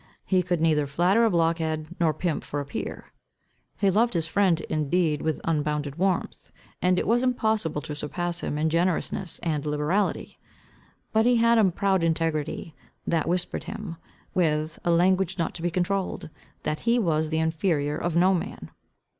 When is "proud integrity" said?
11.65-12.73